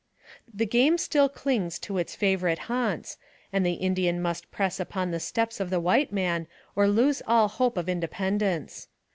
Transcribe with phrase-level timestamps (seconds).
[0.51, 3.19] The game still clings to its favorite haunts,
[3.53, 7.47] and the Indian must press upon the steps of the white man or lose all
[7.47, 8.87] hope of independence.